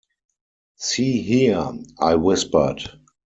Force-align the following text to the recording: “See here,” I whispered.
“See 0.79 1.21
here,” 1.21 1.73
I 1.99 2.15
whispered. 2.15 2.81